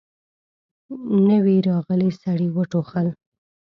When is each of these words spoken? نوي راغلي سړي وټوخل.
نوي 1.29 1.57
راغلي 1.69 2.11
سړي 2.21 2.47
وټوخل. 2.51 3.07